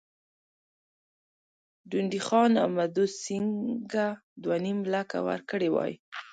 ډونډي 1.89 2.21
خان 2.27 2.51
او 2.61 2.67
مدو 2.77 3.05
سینګه 3.21 4.07
دوه 4.43 4.57
نیم 4.63 4.79
لکه 4.93 5.17
ورکړي 5.29 5.69
وای. 5.71 5.93